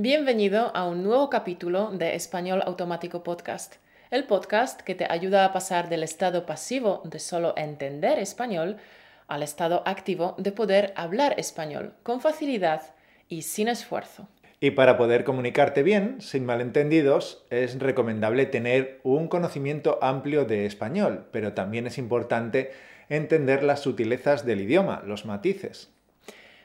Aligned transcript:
Bienvenido 0.00 0.70
a 0.76 0.86
un 0.86 1.02
nuevo 1.02 1.28
capítulo 1.28 1.90
de 1.90 2.14
Español 2.14 2.62
Automático 2.64 3.24
Podcast, 3.24 3.78
el 4.12 4.22
podcast 4.26 4.80
que 4.82 4.94
te 4.94 5.04
ayuda 5.10 5.44
a 5.44 5.52
pasar 5.52 5.88
del 5.88 6.04
estado 6.04 6.46
pasivo 6.46 7.02
de 7.04 7.18
solo 7.18 7.52
entender 7.56 8.20
español 8.20 8.76
al 9.26 9.42
estado 9.42 9.82
activo 9.86 10.36
de 10.38 10.52
poder 10.52 10.92
hablar 10.94 11.34
español 11.36 11.94
con 12.04 12.20
facilidad 12.20 12.94
y 13.28 13.42
sin 13.42 13.66
esfuerzo. 13.66 14.28
Y 14.60 14.70
para 14.70 14.96
poder 14.96 15.24
comunicarte 15.24 15.82
bien, 15.82 16.20
sin 16.20 16.46
malentendidos, 16.46 17.44
es 17.50 17.76
recomendable 17.80 18.46
tener 18.46 19.00
un 19.02 19.26
conocimiento 19.26 19.98
amplio 20.00 20.44
de 20.44 20.64
español, 20.64 21.26
pero 21.32 21.54
también 21.54 21.88
es 21.88 21.98
importante 21.98 22.70
entender 23.08 23.64
las 23.64 23.80
sutilezas 23.80 24.46
del 24.46 24.60
idioma, 24.60 25.02
los 25.04 25.26
matices. 25.26 25.90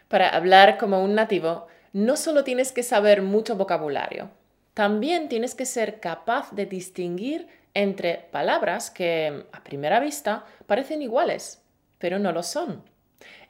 Para 0.08 0.30
hablar 0.30 0.78
como 0.78 1.04
un 1.04 1.16
nativo, 1.16 1.66
no 1.94 2.18
solo 2.18 2.44
tienes 2.44 2.72
que 2.72 2.84
saber 2.84 3.22
mucho 3.22 3.56
vocabulario, 3.56 4.30
también 4.74 5.30
tienes 5.30 5.54
que 5.54 5.66
ser 5.66 6.00
capaz 6.00 6.52
de 6.52 6.66
distinguir 6.66 7.48
entre 7.76 8.28
palabras 8.32 8.90
que 8.90 9.46
a 9.52 9.64
primera 9.64 10.00
vista 10.00 10.46
parecen 10.66 11.02
iguales, 11.02 11.62
pero 12.00 12.20
no 12.20 12.32
lo 12.32 12.44
son. 12.44 12.84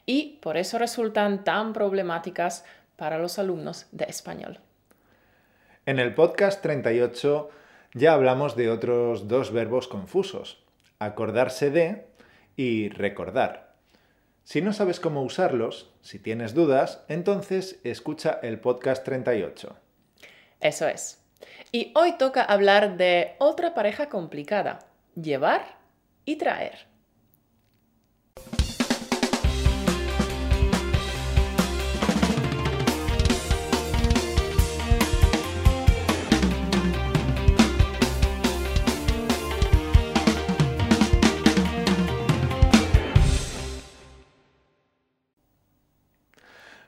Y 0.05 0.39
por 0.41 0.57
eso 0.57 0.77
resultan 0.77 1.45
tan 1.45 1.71
problemáticas 1.71 2.65
para 2.97 3.17
los 3.17 3.39
alumnos 3.39 3.87
de 3.91 4.05
español. 4.05 4.59
En 5.85 5.99
el 5.99 6.13
podcast 6.13 6.61
38 6.61 7.49
ya 7.93 8.13
hablamos 8.13 8.55
de 8.55 8.69
otros 8.69 9.27
dos 9.27 9.51
verbos 9.51 9.87
confusos, 9.87 10.63
acordarse 10.99 11.69
de 11.69 12.05
y 12.55 12.89
recordar. 12.89 13.62
Si 14.43 14.61
no 14.61 14.73
sabes 14.73 14.99
cómo 14.99 15.23
usarlos, 15.23 15.89
si 16.01 16.19
tienes 16.19 16.53
dudas, 16.53 17.03
entonces 17.07 17.79
escucha 17.85 18.39
el 18.43 18.59
podcast 18.59 19.05
38. 19.05 19.75
Eso 20.59 20.87
es. 20.87 21.23
Y 21.71 21.93
hoy 21.95 22.17
toca 22.17 22.43
hablar 22.43 22.97
de 22.97 23.35
otra 23.39 23.73
pareja 23.73 24.09
complicada, 24.09 24.79
llevar 25.15 25.77
y 26.25 26.35
traer. 26.35 26.92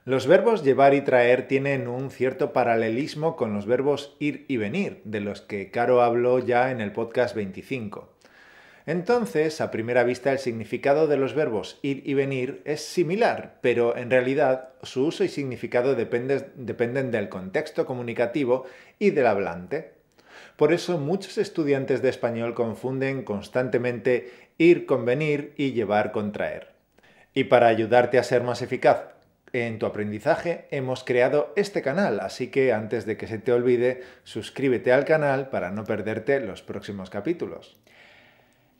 Los 0.07 0.27
verbos 0.27 0.63
llevar 0.63 0.93
y 0.93 1.01
traer 1.01 1.47
tienen 1.47 1.87
un 1.87 2.11
cierto 2.11 2.53
paralelismo 2.53 3.35
con 3.35 3.55
los 3.55 3.65
verbos 3.65 4.15
ir 4.19 4.45
y 4.47 4.57
venir, 4.57 5.01
de 5.03 5.19
los 5.19 5.41
que 5.41 5.71
Caro 5.71 6.03
habló 6.03 6.37
ya 6.37 6.69
en 6.69 6.79
el 6.79 6.91
podcast 6.91 7.35
25. 7.35 8.07
Entonces, 8.85 9.61
a 9.61 9.71
primera 9.71 10.03
vista, 10.03 10.31
el 10.31 10.37
significado 10.37 11.07
de 11.07 11.17
los 11.17 11.33
verbos 11.33 11.79
ir 11.81 12.03
y 12.05 12.13
venir 12.13 12.61
es 12.65 12.81
similar, 12.81 13.57
pero 13.61 13.97
en 13.97 14.11
realidad 14.11 14.69
su 14.83 15.07
uso 15.07 15.23
y 15.23 15.27
significado 15.27 15.95
dependen 15.95 17.09
del 17.09 17.27
contexto 17.27 17.87
comunicativo 17.87 18.65
y 18.99 19.09
del 19.09 19.25
hablante. 19.25 19.93
Por 20.55 20.71
eso 20.71 20.99
muchos 20.99 21.39
estudiantes 21.39 22.03
de 22.03 22.09
español 22.09 22.53
confunden 22.53 23.23
constantemente 23.23 24.31
ir 24.59 24.85
con 24.85 25.03
venir 25.03 25.55
y 25.57 25.71
llevar 25.71 26.11
con 26.11 26.31
traer. 26.31 26.73
Y 27.33 27.45
para 27.45 27.69
ayudarte 27.69 28.19
a 28.19 28.23
ser 28.23 28.43
más 28.43 28.61
eficaz 28.61 29.14
en 29.63 29.79
tu 29.79 29.85
aprendizaje 29.85 30.67
hemos 30.71 31.03
creado 31.03 31.53
este 31.55 31.81
canal, 31.81 32.19
así 32.19 32.51
que 32.51 32.73
antes 32.73 33.05
de 33.05 33.17
que 33.17 33.27
se 33.27 33.39
te 33.39 33.51
olvide, 33.51 34.03
suscríbete 34.23 34.91
al 34.91 35.05
canal 35.05 35.49
para 35.49 35.71
no 35.71 35.85
perderte 35.85 36.39
los 36.41 36.61
próximos 36.61 37.09
capítulos. 37.09 37.77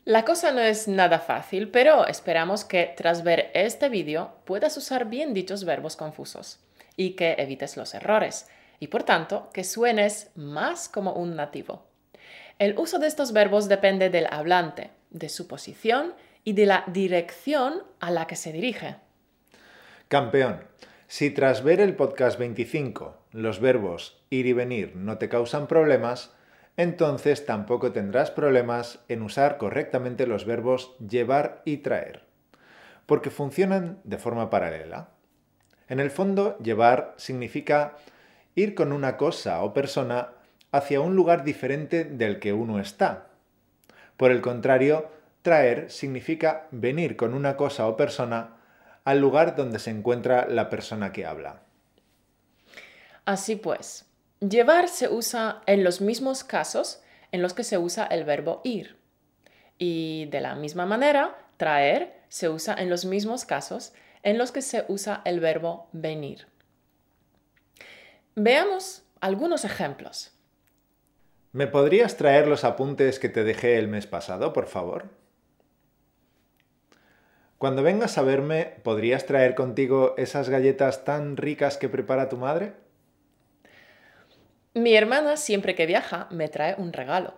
La 0.04 0.24
cosa 0.24 0.52
no 0.52 0.60
es 0.60 0.88
nada 0.88 1.20
fácil, 1.20 1.70
pero 1.70 2.06
esperamos 2.06 2.64
que 2.64 2.94
tras 2.96 3.24
ver 3.24 3.50
este 3.54 3.90
vídeo 3.90 4.36
puedas 4.46 4.78
usar 4.78 5.06
bien 5.06 5.34
dichos 5.34 5.66
verbos 5.66 5.96
confusos 5.96 6.60
y 6.96 7.12
que 7.12 7.34
evites 7.40 7.76
los 7.78 7.96
errores 7.96 8.48
y 8.80 8.88
por 8.88 9.04
tanto 9.04 9.50
que 9.54 9.64
suenes 9.64 10.30
más 10.36 10.90
como 10.90 11.14
un 11.14 11.36
nativo. 11.36 11.88
El 12.60 12.78
uso 12.78 13.00
de 13.00 13.08
estos 13.08 13.34
verbos 13.34 13.68
depende 13.68 14.10
del 14.10 14.28
hablante, 14.30 14.92
de 15.10 15.30
su 15.30 15.48
posición 15.48 16.14
y 16.44 16.54
de 16.54 16.66
la 16.66 16.84
dirección 16.88 17.84
a 18.00 18.12
la 18.12 18.28
que 18.28 18.36
se 18.36 18.52
dirige. 18.52 18.98
Campeón, 20.08 20.60
si 21.08 21.32
tras 21.32 21.64
ver 21.64 21.82
el 21.82 21.96
podcast 21.96 22.38
25 22.38 23.18
los 23.32 23.60
verbos 23.60 24.24
ir 24.30 24.46
y 24.46 24.54
venir 24.54 24.96
no 24.96 25.18
te 25.18 25.30
causan 25.30 25.66
problemas, 25.66 26.32
entonces 26.78 27.48
tampoco 27.48 27.92
tendrás 27.92 28.30
problemas 28.30 29.00
en 29.08 29.24
usar 29.24 29.58
correctamente 29.58 30.28
los 30.28 30.46
verbos 30.46 30.96
llevar 31.00 31.64
y 31.66 31.78
traer, 31.78 32.22
porque 33.08 33.32
funcionan 33.32 33.98
de 34.04 34.20
forma 34.20 34.52
paralela. 34.52 35.10
En 35.90 36.00
el 36.00 36.12
fondo, 36.12 36.56
llevar 36.60 37.16
significa 37.18 37.98
ir 38.54 38.76
con 38.76 38.92
una 38.92 39.18
cosa 39.18 39.64
o 39.64 39.74
persona 39.74 40.34
hacia 40.72 41.02
un 41.02 41.16
lugar 41.16 41.44
diferente 41.44 42.04
del 42.04 42.38
que 42.38 42.54
uno 42.54 42.80
está. 42.80 43.30
Por 44.18 44.30
el 44.30 44.42
contrario, 44.42 45.08
traer 45.42 45.90
significa 45.90 46.68
venir 46.70 47.16
con 47.16 47.34
una 47.34 47.58
cosa 47.58 47.88
o 47.88 47.98
persona 47.98 48.56
al 49.06 49.20
lugar 49.20 49.56
donde 49.56 49.80
se 49.80 49.92
encuentra 49.92 50.48
la 50.48 50.70
persona 50.70 51.14
que 51.14 51.26
habla. 51.26 51.62
Así 53.24 53.56
pues, 53.56 54.06
llevar 54.42 54.90
se 54.90 55.08
usa 55.08 55.62
en 55.66 55.84
los 55.84 56.02
mismos 56.02 56.44
casos 56.44 57.02
en 57.32 57.42
los 57.42 57.54
que 57.54 57.64
se 57.64 57.78
usa 57.78 58.06
el 58.06 58.24
verbo 58.24 58.62
ir. 58.64 58.98
Y 59.78 60.26
de 60.26 60.42
la 60.42 60.56
misma 60.56 60.86
manera, 60.86 61.38
traer 61.58 62.22
se 62.30 62.50
usa 62.50 62.76
en 62.78 62.90
los 62.90 63.06
mismos 63.06 63.46
casos 63.46 63.94
en 64.24 64.38
los 64.38 64.52
que 64.52 64.62
se 64.62 64.86
usa 64.88 65.22
el 65.26 65.40
verbo 65.40 65.88
venir. 65.92 66.48
Veamos 68.36 69.04
algunos 69.22 69.66
ejemplos. 69.66 70.32
¿Me 71.52 71.68
podrías 71.68 72.18
traer 72.18 72.48
los 72.48 72.64
apuntes 72.64 73.20
que 73.20 73.30
te 73.30 73.44
dejé 73.44 73.78
el 73.78 73.88
mes 73.88 74.08
pasado, 74.08 74.52
por 74.52 74.66
favor? 74.66 75.10
Cuando 77.58 77.84
vengas 77.84 78.18
a 78.18 78.22
verme, 78.22 78.74
¿podrías 78.84 79.26
traer 79.26 79.56
contigo 79.56 80.14
esas 80.18 80.50
galletas 80.50 81.06
tan 81.06 81.38
ricas 81.38 81.78
que 81.78 81.88
prepara 81.88 82.28
tu 82.28 82.38
madre? 82.38 82.74
Mi 84.74 84.94
hermana 84.94 85.38
siempre 85.38 85.74
que 85.74 85.86
viaja 85.86 86.28
me 86.32 86.50
trae 86.50 86.76
un 86.78 86.92
regalo. 86.92 87.34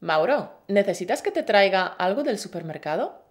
Mauro, 0.00 0.52
¿necesitas 0.68 1.22
que 1.22 1.30
te 1.30 1.42
traiga 1.42 1.86
algo 1.86 2.22
del 2.22 2.38
supermercado? 2.38 3.22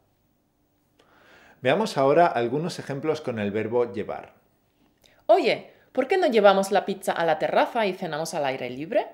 Veamos 1.62 1.97
ahora 1.97 2.25
algunos 2.25 2.80
ejemplos 2.80 3.22
con 3.22 3.38
el 3.38 3.52
verbo 3.52 3.94
llevar. 3.94 4.34
Oye, 5.28 5.72
¿por 5.92 6.08
qué 6.08 6.18
no 6.18 6.28
llevamos 6.28 6.72
la 6.72 6.84
pizza 6.84 7.12
a 7.12 7.25
la 7.25 7.38
terraza 7.38 7.86
y 7.86 7.94
cenamos 7.94 8.34
al 8.34 8.46
aire 8.46 8.72
libre? 8.72 9.06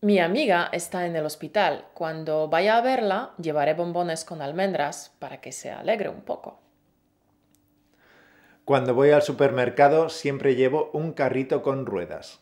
Mi 0.00 0.20
amiga 0.20 0.68
está 0.72 1.06
en 1.06 1.16
el 1.16 1.26
hospital. 1.26 1.86
Cuando 1.92 2.46
vaya 2.46 2.76
a 2.76 2.82
verla, 2.82 3.34
llevaré 3.36 3.74
bombones 3.74 4.24
con 4.24 4.40
almendras 4.40 5.12
para 5.18 5.40
que 5.40 5.50
se 5.50 5.72
alegre 5.72 6.08
un 6.08 6.20
poco. 6.20 6.60
Cuando 8.64 8.94
voy 8.94 9.10
al 9.10 9.22
supermercado 9.22 10.08
siempre 10.08 10.54
llevo 10.54 10.90
un 10.92 11.12
carrito 11.12 11.62
con 11.62 11.84
ruedas. 11.84 12.38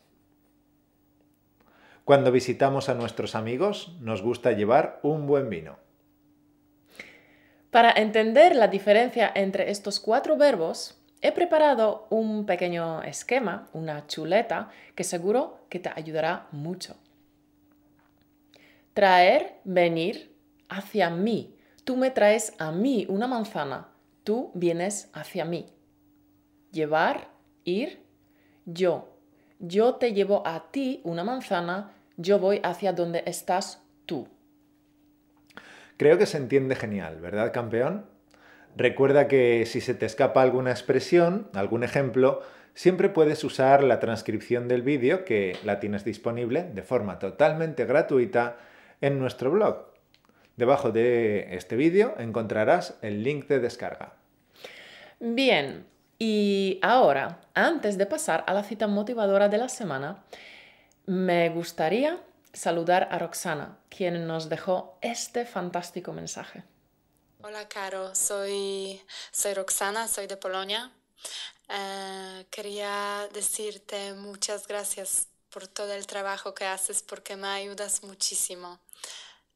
Cuando 2.05 2.31
visitamos 2.31 2.91
a 2.91 2.95
nuestros 2.95 3.35
amigos 3.35 3.97
nos 4.03 4.21
gusta 4.21 4.53
llevar 4.53 5.01
un 5.03 5.27
buen 5.27 5.49
vino. 5.49 5.79
Para 7.71 7.91
entender 7.91 8.55
la 8.55 8.69
diferencia 8.69 9.33
entre 9.35 9.71
estos 9.71 9.99
cuatro 9.99 10.37
verbos, 10.37 11.01
he 11.23 11.33
preparado 11.33 12.07
un 12.11 12.45
pequeño 12.45 13.03
esquema, 13.03 13.71
una 13.73 14.07
chuleta, 14.07 14.69
que 14.95 15.05
seguro 15.05 15.61
que 15.71 15.79
te 15.79 15.91
ayudará 15.95 16.49
mucho. 16.53 16.97
Traer, 18.97 19.61
venir 19.65 20.35
hacia 20.71 21.11
mí. 21.11 21.55
Tú 21.85 21.99
me 21.99 22.11
traes 22.11 22.55
a 22.59 22.73
mí 22.73 23.05
una 23.11 23.27
manzana. 23.27 23.89
Tú 24.25 24.51
vienes 24.55 25.11
hacia 25.13 25.45
mí. 25.45 25.67
Llevar, 26.73 27.29
ir, 27.65 28.01
yo. 28.65 29.19
Yo 29.59 29.97
te 29.97 30.15
llevo 30.15 30.47
a 30.47 30.71
ti 30.71 31.03
una 31.05 31.25
manzana. 31.25 31.93
Yo 32.17 32.39
voy 32.39 32.63
hacia 32.65 32.95
donde 32.95 33.23
estás 33.27 33.83
tú. 34.07 34.29
Creo 35.99 36.17
que 36.17 36.25
se 36.25 36.39
entiende 36.39 36.75
genial, 36.75 37.21
¿verdad, 37.21 37.53
campeón? 37.53 38.07
Recuerda 38.79 39.29
que 39.29 39.67
si 39.67 39.83
se 39.83 39.93
te 39.93 40.07
escapa 40.07 40.41
alguna 40.41 40.71
expresión, 40.71 41.51
algún 41.53 41.85
ejemplo, 41.85 42.41
siempre 42.73 43.11
puedes 43.11 43.45
usar 43.45 43.85
la 43.85 44.01
transcripción 44.01 44.69
del 44.69 44.81
vídeo 44.81 45.27
que 45.27 45.59
la 45.65 45.81
tienes 45.81 46.03
disponible 46.03 46.63
de 46.63 46.83
forma 46.83 47.19
totalmente 47.19 47.85
gratuita 47.85 48.57
en 49.01 49.19
nuestro 49.19 49.51
blog. 49.51 49.87
Debajo 50.57 50.91
de 50.91 51.55
este 51.55 51.77
vídeo 51.77 52.15
encontrarás 52.19 52.95
el 53.03 53.23
link 53.23 53.47
de 53.47 53.61
descarga. 53.61 54.15
Bien, 55.21 55.87
Y 56.19 56.79
ahora, 56.81 57.43
antes 57.53 57.99
de 57.99 58.07
pasar 58.07 58.43
a 58.47 58.55
la 58.55 58.63
cita 58.63 58.87
motivadora 58.87 59.51
de 59.51 59.59
la 59.59 59.69
semana, 59.69 60.25
me 61.05 61.51
gustaría 61.51 62.19
saludar 62.55 63.09
a 63.11 63.19
Roxana, 63.19 63.77
quien 63.91 64.27
nos 64.27 64.49
dejó 64.49 64.99
este 65.03 65.45
fantástico 65.45 66.15
mensaje. 66.15 66.65
Hola, 67.43 67.69
Caro, 67.69 68.15
soy, 68.15 68.99
soy 69.31 69.53
Roxana, 69.53 70.09
soy 70.09 70.27
de 70.27 70.39
Polonia. 70.39 70.91
Eh, 71.69 72.47
quería 72.51 73.29
decirte 73.35 74.15
muchas 74.15 74.67
gracias 74.67 75.29
por 75.57 75.69
todo 75.69 75.91
el 75.95 76.07
trabajo 76.07 76.55
que 76.55 76.67
haces 76.67 77.03
porque 77.03 77.35
me 77.35 77.49
ayudas 77.49 78.03
muchísimo. 78.03 78.79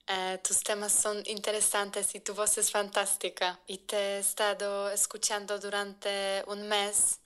Eh, 0.07 0.39
tus 0.43 0.61
temas 0.61 0.93
son 0.93 1.23
interesantes 1.27 2.15
y 2.15 2.21
tu 2.21 2.33
voz 2.33 2.57
es 2.57 2.71
fantástica. 2.71 3.61
Y 3.67 3.77
te 3.89 3.99
he 3.99 4.19
estado 4.19 4.91
escuchando 4.91 5.59
durante 5.59 6.43
un 6.47 6.67
mes 6.67 7.21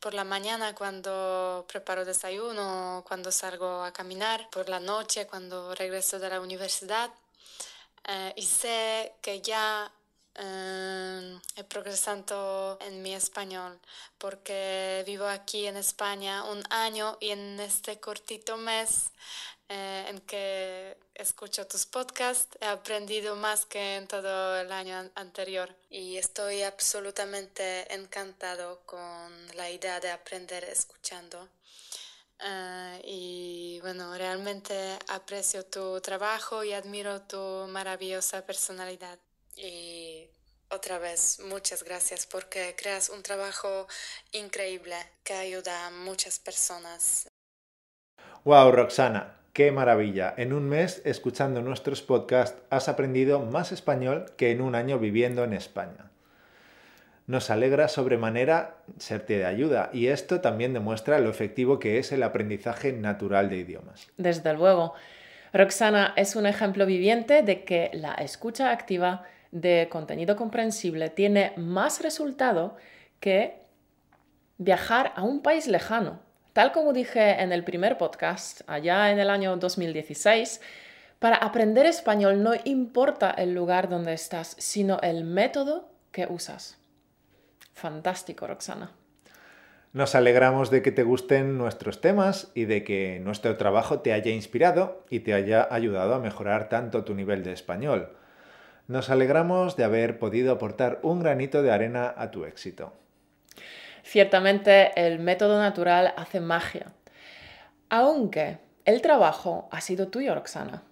por 0.00 0.12
la 0.12 0.24
mañana 0.24 0.74
cuando 0.74 1.64
preparo 1.68 2.04
desayuno, 2.04 3.04
cuando 3.06 3.30
salgo 3.30 3.84
a 3.84 3.92
caminar, 3.92 4.50
por 4.50 4.68
la 4.68 4.80
noche 4.80 5.28
cuando 5.28 5.72
regreso 5.76 6.18
de 6.18 6.28
la 6.28 6.40
universidad. 6.40 7.12
Eh, 8.08 8.32
y 8.34 8.42
sé 8.44 9.14
que 9.22 9.40
ya 9.40 9.88
he 10.38 11.64
progresado 11.64 12.78
en 12.80 13.02
mi 13.02 13.14
español 13.14 13.80
porque 14.18 15.02
vivo 15.06 15.26
aquí 15.26 15.66
en 15.66 15.76
España 15.76 16.44
un 16.44 16.62
año 16.70 17.16
y 17.20 17.30
en 17.30 17.58
este 17.60 17.98
cortito 18.00 18.56
mes 18.56 19.10
eh, 19.68 20.06
en 20.08 20.20
que 20.20 20.96
escucho 21.14 21.66
tus 21.66 21.86
podcasts 21.86 22.56
he 22.60 22.66
aprendido 22.66 23.34
más 23.34 23.66
que 23.66 23.96
en 23.96 24.06
todo 24.06 24.60
el 24.60 24.70
año 24.70 25.10
anterior 25.14 25.74
y 25.90 26.18
estoy 26.18 26.62
absolutamente 26.62 27.92
encantado 27.92 28.82
con 28.86 29.56
la 29.56 29.70
idea 29.70 29.98
de 29.98 30.10
aprender 30.10 30.62
escuchando. 30.64 31.48
Eh, 32.38 33.00
y 33.04 33.80
bueno, 33.80 34.16
realmente 34.16 34.98
aprecio 35.08 35.64
tu 35.66 36.00
trabajo 36.00 36.62
y 36.62 36.72
admiro 36.72 37.22
tu 37.22 37.66
maravillosa 37.68 38.44
personalidad. 38.44 39.18
Y 39.56 40.28
otra 40.70 40.98
vez, 40.98 41.40
muchas 41.40 41.82
gracias 41.82 42.26
porque 42.26 42.74
creas 42.76 43.08
un 43.08 43.22
trabajo 43.22 43.88
increíble 44.32 44.96
que 45.24 45.34
ayuda 45.34 45.86
a 45.86 45.90
muchas 45.90 46.38
personas. 46.38 47.28
Wow, 48.44 48.70
Roxana, 48.70 49.36
Qué 49.56 49.72
maravilla. 49.72 50.34
En 50.36 50.52
un 50.52 50.68
mes, 50.68 51.00
escuchando 51.06 51.62
nuestros 51.62 52.02
podcasts, 52.02 52.60
has 52.68 52.90
aprendido 52.90 53.40
más 53.40 53.72
español 53.72 54.26
que 54.36 54.50
en 54.50 54.60
un 54.60 54.74
año 54.74 54.98
viviendo 54.98 55.44
en 55.44 55.54
España. 55.54 56.10
Nos 57.26 57.48
alegra 57.48 57.88
sobremanera 57.88 58.74
serte 58.98 59.38
de 59.38 59.46
ayuda 59.46 59.88
y 59.94 60.08
esto 60.08 60.42
también 60.42 60.74
demuestra 60.74 61.20
lo 61.20 61.30
efectivo 61.30 61.78
que 61.78 61.98
es 61.98 62.12
el 62.12 62.22
aprendizaje 62.22 62.92
natural 62.92 63.48
de 63.48 63.56
idiomas. 63.56 64.08
Desde 64.18 64.52
luego. 64.52 64.92
Roxana 65.54 66.12
es 66.16 66.36
un 66.36 66.44
ejemplo 66.44 66.84
viviente 66.84 67.42
de 67.42 67.64
que 67.64 67.88
la 67.94 68.12
escucha 68.12 68.70
activa 68.70 69.24
de 69.50 69.88
contenido 69.90 70.36
comprensible 70.36 71.10
tiene 71.10 71.52
más 71.56 72.00
resultado 72.02 72.76
que 73.20 73.62
viajar 74.58 75.12
a 75.16 75.22
un 75.22 75.42
país 75.42 75.66
lejano 75.66 76.26
Tal 76.56 76.72
como 76.72 76.94
dije 76.94 77.42
en 77.42 77.52
el 77.52 77.64
primer 77.64 77.98
podcast, 77.98 78.62
allá 78.66 79.10
en 79.10 79.18
el 79.18 79.28
año 79.28 79.58
2016, 79.58 80.62
para 81.18 81.36
aprender 81.36 81.84
español 81.84 82.42
no 82.42 82.52
importa 82.64 83.30
el 83.30 83.52
lugar 83.52 83.90
donde 83.90 84.14
estás, 84.14 84.56
sino 84.58 84.98
el 85.02 85.24
método 85.24 85.90
que 86.12 86.26
usas. 86.26 86.78
Fantástico, 87.74 88.46
Roxana. 88.46 88.92
Nos 89.92 90.14
alegramos 90.14 90.70
de 90.70 90.80
que 90.80 90.92
te 90.92 91.02
gusten 91.02 91.58
nuestros 91.58 92.00
temas 92.00 92.50
y 92.54 92.64
de 92.64 92.84
que 92.84 93.20
nuestro 93.22 93.54
trabajo 93.58 94.00
te 94.00 94.14
haya 94.14 94.30
inspirado 94.30 95.04
y 95.10 95.20
te 95.20 95.34
haya 95.34 95.68
ayudado 95.70 96.14
a 96.14 96.20
mejorar 96.20 96.70
tanto 96.70 97.04
tu 97.04 97.14
nivel 97.14 97.44
de 97.44 97.52
español. 97.52 98.16
Nos 98.88 99.10
alegramos 99.10 99.76
de 99.76 99.84
haber 99.84 100.18
podido 100.18 100.52
aportar 100.52 101.00
un 101.02 101.20
granito 101.20 101.62
de 101.62 101.72
arena 101.72 102.14
a 102.16 102.30
tu 102.30 102.44
éxito. 102.44 102.92
Ciertamente 104.04 104.92
el 104.94 105.18
método 105.18 105.58
natural 105.58 106.14
hace 106.16 106.38
magia. 106.38 106.92
Aunque 107.88 108.58
el 108.84 109.02
trabajo 109.02 109.68
ha 109.72 109.80
sido 109.80 110.08
tuyo, 110.08 110.34
Roxana. 110.34 110.84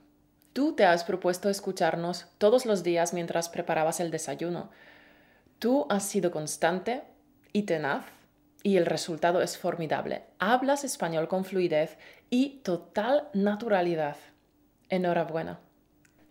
Tú 0.52 0.74
te 0.74 0.84
has 0.84 1.04
propuesto 1.04 1.48
escucharnos 1.48 2.26
todos 2.38 2.66
los 2.66 2.82
días 2.82 3.14
mientras 3.14 3.48
preparabas 3.48 4.00
el 4.00 4.10
desayuno. 4.10 4.70
Tú 5.60 5.86
has 5.88 6.04
sido 6.04 6.32
constante 6.32 7.02
y 7.52 7.62
tenaz 7.62 8.04
y 8.64 8.76
el 8.76 8.86
resultado 8.86 9.42
es 9.42 9.56
formidable. 9.56 10.22
Hablas 10.40 10.82
español 10.82 11.28
con 11.28 11.44
fluidez 11.44 11.96
y 12.30 12.60
total 12.64 13.28
naturalidad. 13.32 14.16
Enhorabuena. 14.88 15.60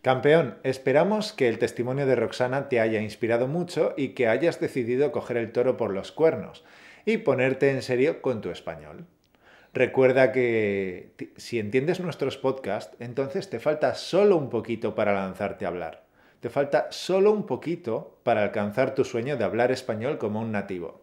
Campeón, 0.04 0.58
esperamos 0.64 1.32
que 1.32 1.48
el 1.48 1.60
testimonio 1.60 2.06
de 2.06 2.18
Roxana 2.18 2.68
te 2.68 2.82
haya 2.82 3.00
inspirado 3.00 3.48
mucho 3.48 3.94
y 3.96 4.10
que 4.10 4.28
hayas 4.28 4.60
decidido 4.60 5.14
coger 5.14 5.38
el 5.38 5.54
toro 5.54 5.78
por 5.78 5.94
los 5.94 6.12
cuernos 6.12 6.66
y 7.06 7.20
ponerte 7.20 7.72
en 7.72 7.82
serio 7.82 8.22
con 8.22 8.42
tu 8.42 8.50
español. 8.50 9.06
Recuerda 9.72 10.34
que 10.34 11.14
si 11.38 11.58
entiendes 11.58 12.02
nuestros 12.02 12.38
podcasts, 12.38 12.98
entonces 13.00 13.50
te 13.50 13.62
falta 13.62 13.96
solo 13.96 14.36
un 14.36 14.50
poquito 14.50 14.94
para 14.94 15.14
lanzarte 15.14 15.64
a 15.64 15.70
hablar. 15.70 16.04
Te 16.42 16.50
falta 16.50 16.88
solo 16.92 17.32
un 17.32 17.46
poquito 17.46 18.20
para 18.24 18.44
alcanzar 18.44 18.96
tu 18.96 19.06
sueño 19.06 19.38
de 19.38 19.46
hablar 19.46 19.72
español 19.72 20.18
como 20.18 20.42
un 20.42 20.52
nativo. 20.52 21.00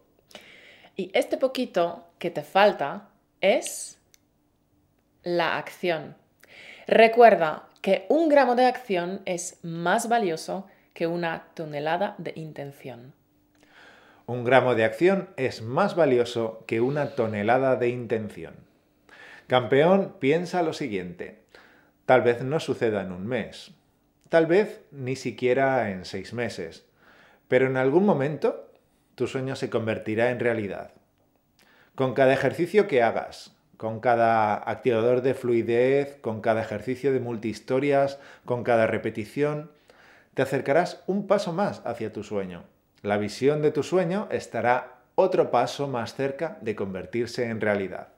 Y 0.95 1.11
este 1.15 1.39
poquito 1.39 2.05
que 2.19 2.31
te 2.31 2.43
falta 2.43 3.09
es 3.41 3.99
la 5.23 5.57
acción. 5.57 6.17
Recuerda 6.87 7.70
que 7.81 8.05
un 8.09 8.29
gramo 8.29 8.57
de 8.57 8.67
acción 8.67 9.23
es 9.25 9.59
más 9.63 10.09
valioso 10.09 10.67
que 10.93 11.07
una 11.07 11.45
tonelada 11.55 12.15
de 12.19 12.33
intención. 12.37 13.15
Un 14.27 14.45
gramo 14.45 14.75
de 14.75 14.85
acción 14.85 15.31
es 15.37 15.63
más 15.63 15.97
valioso 15.97 16.63
que 16.67 16.81
una 16.81 17.15
tonelada 17.15 17.77
de 17.77 17.89
intención. 17.89 18.55
Campeón, 19.47 20.15
piensa 20.21 20.63
lo 20.63 20.73
siguiente. 20.73 21.43
Tal 22.07 22.23
vez 22.23 22.43
no 22.43 22.61
suceda 22.61 23.03
en 23.03 23.13
un 23.13 23.27
mes. 23.27 23.73
Tal 24.29 24.47
vez 24.47 24.83
ni 24.93 25.17
siquiera 25.17 25.91
en 25.91 26.05
seis 26.05 26.33
meses. 26.33 26.87
Pero 27.49 27.67
en 27.67 27.77
algún 27.77 28.05
momento 28.05 28.71
tu 29.15 29.27
sueño 29.27 29.57
se 29.57 29.71
convertirá 29.71 30.31
en 30.31 30.39
realidad. 30.39 30.93
Con 31.95 32.15
cada 32.15 32.33
ejercicio 32.33 32.87
que 32.87 33.03
hagas, 33.03 33.57
con 33.81 34.01
cada 34.01 34.57
activador 34.57 35.23
de 35.23 35.33
fluidez, 35.33 36.19
con 36.21 36.43
cada 36.43 36.61
ejercicio 36.61 37.15
de 37.15 37.21
multihistorias, 37.21 38.19
con 38.45 38.63
cada 38.63 38.87
repetición, 38.87 39.71
te 40.35 40.43
acercarás 40.43 41.03
un 41.07 41.27
paso 41.27 41.55
más 41.55 41.81
hacia 41.87 42.13
tu 42.13 42.23
sueño. 42.23 42.65
La 43.01 43.17
visión 43.17 43.63
de 43.63 43.71
tu 43.71 43.83
sueño 43.83 44.29
estará 44.31 44.99
otro 45.15 45.51
paso 45.51 45.89
más 45.89 46.15
cerca 46.15 46.59
de 46.61 46.77
convertirse 46.77 47.47
en 47.47 47.63
realidad. 47.63 48.09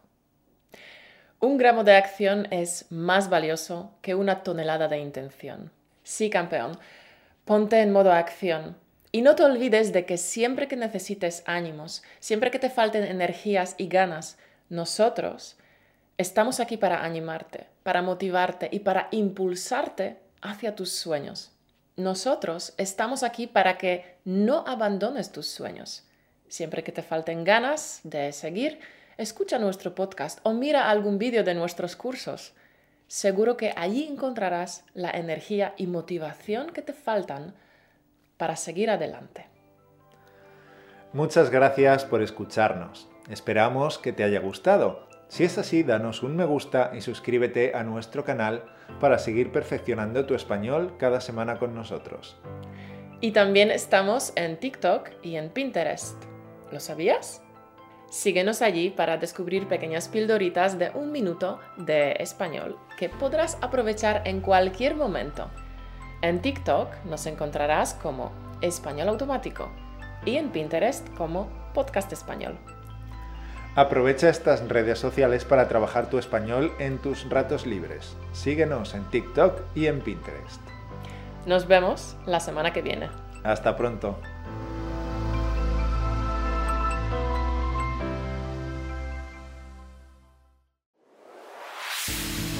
Un 1.39 1.59
gramo 1.59 1.85
de 1.85 1.95
acción 1.95 2.49
es 2.51 2.87
más 2.91 3.31
valioso 3.31 3.95
que 4.03 4.17
una 4.17 4.43
tonelada 4.43 4.89
de 4.89 4.99
intención. 4.99 5.71
Sí, 6.03 6.29
campeón, 6.29 6.77
ponte 7.45 7.81
en 7.81 7.93
modo 7.93 8.11
acción. 8.11 8.75
Y 9.13 9.23
no 9.23 9.37
te 9.37 9.45
olvides 9.45 9.93
de 9.93 10.07
que 10.07 10.19
siempre 10.19 10.67
que 10.67 10.75
necesites 10.75 11.45
ánimos, 11.47 12.03
siempre 12.19 12.51
que 12.51 12.59
te 12.59 12.69
falten 12.69 13.05
energías 13.05 13.77
y 13.79 13.87
ganas, 13.87 14.39
nosotros 14.73 15.59
estamos 16.17 16.59
aquí 16.59 16.79
para 16.79 17.05
animarte, 17.05 17.67
para 17.83 18.01
motivarte 18.01 18.71
y 18.73 18.79
para 18.79 19.09
impulsarte 19.11 20.17
hacia 20.41 20.75
tus 20.75 20.93
sueños. 20.93 21.53
Nosotros 21.97 22.73
estamos 22.79 23.23
aquí 23.23 23.47
para 23.47 23.77
que 23.77 24.17
no 24.25 24.65
abandones 24.67 25.31
tus 25.31 25.47
sueños. 25.47 26.05
Siempre 26.49 26.83
que 26.83 26.91
te 26.91 27.03
falten 27.03 27.45
ganas 27.45 28.01
de 28.03 28.33
seguir, 28.33 28.81
escucha 29.19 29.59
nuestro 29.59 29.95
podcast 29.95 30.39
o 30.43 30.55
mira 30.55 30.89
algún 30.89 31.19
vídeo 31.19 31.45
de 31.45 31.53
nuestros 31.53 31.95
cursos. 31.95 32.55
Seguro 33.09 33.59
que 33.59 33.75
allí 33.77 34.07
encontrarás 34.07 34.87
la 34.95 35.11
energía 35.11 35.75
y 35.77 35.87
motivación 35.87 36.71
que 36.71 36.81
te 36.81 36.95
faltan 36.95 37.55
para 38.39 38.57
seguir 38.57 38.89
adelante. 38.89 39.49
Muchas 41.13 41.51
gracias 41.51 42.07
por 42.07 42.23
escucharnos. 42.23 43.12
Esperamos 43.33 43.99
que 43.99 44.13
te 44.13 44.25
haya 44.25 44.41
gustado. 44.41 45.09
Si 45.29 45.43
es 45.43 45.57
así, 45.57 45.83
danos 45.83 46.23
un 46.23 46.37
me 46.37 46.45
gusta 46.45 46.91
y 46.95 47.01
suscríbete 47.01 47.75
a 47.75 47.83
nuestro 47.83 48.27
canal 48.27 48.63
para 49.01 49.19
seguir 49.19 49.51
perfeccionando 49.51 50.27
tu 50.27 50.35
español 50.35 50.97
cada 50.99 51.23
semana 51.23 51.59
con 51.59 51.75
nosotros. 51.75 52.37
Y 53.23 53.31
también 53.31 53.71
estamos 53.71 54.35
en 54.37 54.59
TikTok 54.59 55.09
y 55.23 55.37
en 55.37 55.49
Pinterest. 55.49 56.23
¿Lo 56.71 56.79
sabías? 56.79 57.43
Síguenos 58.11 58.61
allí 58.61 58.91
para 58.91 59.17
descubrir 59.17 59.67
pequeñas 59.67 60.09
pildoritas 60.09 60.79
de 60.79 60.91
un 60.91 61.11
minuto 61.11 61.59
de 61.79 62.13
español 62.19 62.77
que 62.99 63.09
podrás 63.09 63.57
aprovechar 63.63 64.21
en 64.27 64.43
cualquier 64.43 64.95
momento. 64.95 65.51
En 66.21 66.43
TikTok 66.43 67.03
nos 67.07 67.25
encontrarás 67.25 67.95
como 67.95 68.31
Español 68.61 69.09
Automático 69.09 69.71
y 70.27 70.37
en 70.37 70.51
Pinterest 70.51 71.09
como 71.17 71.49
Podcast 71.73 72.13
Español. 72.13 72.59
Aprovecha 73.75 74.29
estas 74.29 74.69
redes 74.69 74.99
sociales 74.99 75.47
para 75.47 75.67
trabajar 75.67 76.11
tu 76.11 76.19
español 76.19 76.73
en 76.79 76.99
tus 76.99 77.29
ratos 77.31 77.67
libres. 77.67 78.15
Síguenos 78.33 78.95
en 78.95 79.05
TikTok 79.05 79.61
y 79.75 79.87
en 79.87 80.01
Pinterest. 80.01 80.61
Nos 81.47 81.67
vemos 81.67 82.17
la 82.27 82.41
semana 82.41 82.73
que 82.75 82.83
viene. 82.83 83.09
Hasta 83.43 83.75
pronto. 83.77 84.19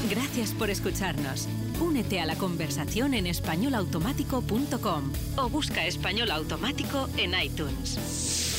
Gracias 0.09 0.53
por 0.53 0.71
escucharnos. 0.71 1.47
Únete 1.79 2.21
a 2.21 2.27
la 2.27 2.37
conversación 2.37 3.13
en 3.13 3.27
españolautomático.com 3.27 5.13
o 5.37 5.49
busca 5.51 5.85
español 5.85 6.31
automático 6.31 7.09
en 7.19 7.33
iTunes. 7.39 8.52